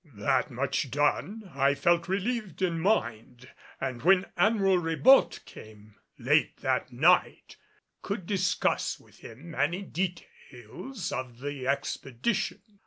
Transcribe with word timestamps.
That 0.15 0.49
much 0.49 0.89
done, 0.89 1.51
I 1.53 1.75
felt 1.75 2.07
relieved 2.07 2.63
in 2.63 2.79
mind, 2.79 3.47
and 3.79 4.01
when 4.01 4.25
Admiral 4.35 4.79
Ribault 4.79 5.41
came 5.45 5.93
late 6.17 6.57
that 6.61 6.91
night, 6.91 7.57
could 8.01 8.25
discuss 8.25 8.99
with 8.99 9.19
him 9.19 9.51
many 9.51 9.83
details 9.83 11.11
of 11.11 11.37
the 11.37 11.67
expedition. 11.67 12.63